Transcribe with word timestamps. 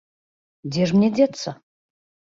Дзе 0.71 0.83
ж 0.93 0.97
мне 0.97 1.09
дзецца? 1.21 1.49